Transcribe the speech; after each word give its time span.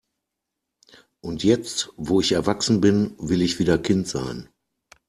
Und 1.21 1.43
jetzt, 1.43 1.91
wo 1.95 2.21
ich 2.21 2.31
erwachsen 2.31 2.81
bin, 2.81 3.13
will 3.19 3.43
ich 3.43 3.59
wieder 3.59 3.77
Kind 3.77 4.07
sein. 4.07 4.49